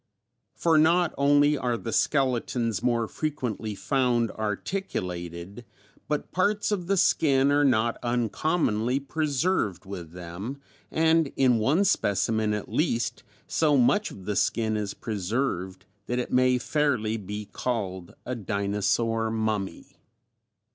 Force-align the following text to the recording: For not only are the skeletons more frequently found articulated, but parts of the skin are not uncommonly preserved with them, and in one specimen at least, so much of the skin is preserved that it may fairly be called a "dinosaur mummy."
For 0.55 0.79
not 0.79 1.13
only 1.15 1.55
are 1.59 1.77
the 1.77 1.93
skeletons 1.93 2.81
more 2.81 3.07
frequently 3.07 3.75
found 3.75 4.31
articulated, 4.31 5.63
but 6.07 6.31
parts 6.31 6.71
of 6.71 6.87
the 6.87 6.97
skin 6.97 7.51
are 7.51 7.63
not 7.63 7.99
uncommonly 8.01 8.99
preserved 8.99 9.85
with 9.85 10.13
them, 10.13 10.59
and 10.89 11.31
in 11.35 11.59
one 11.59 11.85
specimen 11.85 12.51
at 12.55 12.67
least, 12.67 13.21
so 13.45 13.77
much 13.77 14.09
of 14.09 14.25
the 14.25 14.35
skin 14.35 14.75
is 14.75 14.95
preserved 14.95 15.85
that 16.07 16.17
it 16.17 16.31
may 16.33 16.57
fairly 16.57 17.15
be 17.17 17.45
called 17.45 18.15
a 18.25 18.33
"dinosaur 18.33 19.29
mummy." 19.29 19.97